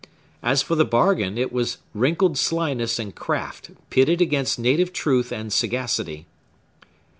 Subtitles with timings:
[0.41, 5.53] As for the bargain, it was wrinkled slyness and craft pitted against native truth and
[5.53, 6.25] sagacity.